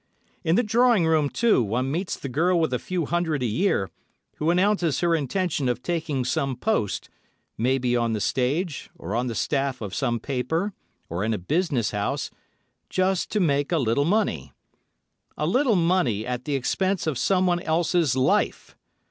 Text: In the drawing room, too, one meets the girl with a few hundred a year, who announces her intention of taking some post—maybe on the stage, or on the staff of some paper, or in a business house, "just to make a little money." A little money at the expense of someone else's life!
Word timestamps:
In 0.43 0.55
the 0.55 0.63
drawing 0.63 1.05
room, 1.05 1.29
too, 1.29 1.61
one 1.61 1.91
meets 1.91 2.17
the 2.17 2.27
girl 2.27 2.59
with 2.59 2.73
a 2.73 2.79
few 2.79 3.05
hundred 3.05 3.43
a 3.43 3.45
year, 3.45 3.91
who 4.37 4.49
announces 4.49 5.01
her 5.01 5.13
intention 5.13 5.69
of 5.69 5.83
taking 5.83 6.25
some 6.25 6.55
post—maybe 6.55 7.95
on 7.95 8.13
the 8.13 8.19
stage, 8.19 8.89
or 8.97 9.13
on 9.15 9.27
the 9.27 9.35
staff 9.35 9.79
of 9.79 9.93
some 9.93 10.19
paper, 10.19 10.73
or 11.07 11.23
in 11.23 11.35
a 11.35 11.37
business 11.37 11.91
house, 11.91 12.31
"just 12.89 13.29
to 13.33 13.39
make 13.39 13.71
a 13.71 13.77
little 13.77 14.03
money." 14.03 14.53
A 15.37 15.45
little 15.45 15.75
money 15.75 16.25
at 16.25 16.45
the 16.45 16.55
expense 16.55 17.05
of 17.05 17.15
someone 17.19 17.59
else's 17.59 18.15
life! 18.15 18.75